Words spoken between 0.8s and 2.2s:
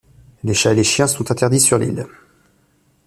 chiens sont interdits sur l'île.